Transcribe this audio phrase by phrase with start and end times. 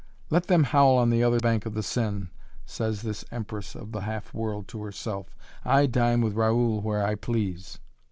[0.31, 2.29] "Let them howl on the other bank of the Seine,"
[2.65, 7.13] says this empress of the half world to herself, "I dine with Raoul where I
[7.13, 7.77] please."